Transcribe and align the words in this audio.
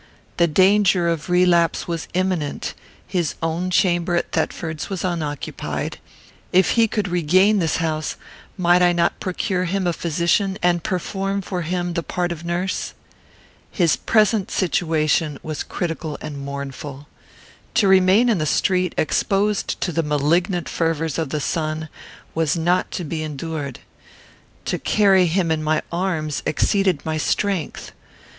The 0.37 0.47
danger 0.47 1.07
of 1.07 1.29
relapse 1.29 1.87
was 1.87 2.07
imminent; 2.15 2.73
his 3.05 3.35
own 3.43 3.69
chamber 3.69 4.15
at 4.15 4.31
Thetford's 4.31 4.89
was 4.89 5.03
unoccupied. 5.05 5.99
If 6.51 6.71
he 6.71 6.87
could 6.87 7.07
regain 7.07 7.59
this 7.59 7.75
house, 7.77 8.15
might 8.57 8.81
I 8.81 8.93
not 8.93 9.19
procure 9.19 9.65
him 9.65 9.85
a 9.85 9.93
physician 9.93 10.57
and 10.63 10.81
perform 10.83 11.43
for 11.43 11.61
him 11.61 11.93
the 11.93 12.01
part 12.01 12.31
of 12.31 12.43
nurse? 12.43 12.95
His 13.69 13.95
present 13.95 14.49
situation 14.49 15.37
was 15.43 15.61
critical 15.61 16.17
and 16.19 16.43
mournful. 16.43 17.07
To 17.75 17.87
remain 17.87 18.27
in 18.27 18.39
the 18.39 18.47
street, 18.47 18.95
exposed 18.97 19.79
to 19.81 19.91
the 19.91 20.01
malignant 20.01 20.67
fervours 20.67 21.19
of 21.19 21.29
the 21.29 21.39
sun, 21.39 21.89
was 22.33 22.57
not 22.57 22.89
to 22.93 23.03
be 23.03 23.21
endured. 23.21 23.77
To 24.65 24.79
carry 24.79 25.27
him 25.27 25.51
in 25.51 25.61
my 25.61 25.83
arms 25.91 26.41
exceeded 26.47 27.05
my 27.05 27.17
strength. 27.17 27.91